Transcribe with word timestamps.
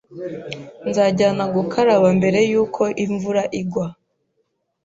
Nzajyana 0.89 1.43
gukaraba 1.55 2.07
mbere 2.17 2.39
yuko 2.51 2.83
imvura 3.05 3.43
igwa. 3.61 3.87